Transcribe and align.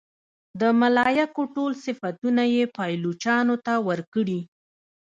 د 0.61 0.61
ملایکو 0.81 1.41
ټول 1.55 1.71
صفتونه 1.85 2.43
یې 2.55 2.63
پایلوچانو 2.77 3.55
ته 3.65 3.73
ورکړي. 3.87 4.39